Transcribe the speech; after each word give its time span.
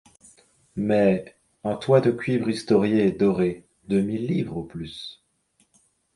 Mais... 0.77 1.35
un 1.63 1.75
toit 1.75 2.01
de 2.01 2.09
cuivre 2.09 2.49
historié 2.49 3.05
et 3.05 3.11
doré, 3.11 3.67
deux 3.87 4.01
mille 4.01 4.25
livres 4.25 4.57
au 4.57 4.63
plus. 4.63 5.21